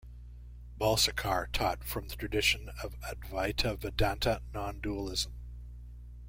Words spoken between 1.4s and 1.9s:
taught